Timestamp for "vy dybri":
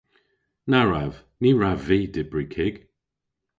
1.87-2.45